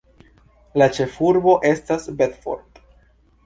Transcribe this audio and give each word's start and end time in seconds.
La 0.81 0.87
ĉefurbo 0.95 1.55
estas 1.75 2.11
Bedford. 2.23 2.85